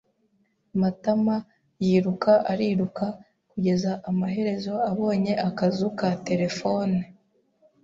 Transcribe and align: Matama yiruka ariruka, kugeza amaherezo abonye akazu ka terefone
Matama 0.81 1.35
yiruka 1.85 2.33
ariruka, 2.51 3.05
kugeza 3.51 3.91
amaherezo 4.09 4.73
abonye 4.89 5.33
akazu 5.47 5.87
ka 5.99 6.09
terefone 6.27 6.99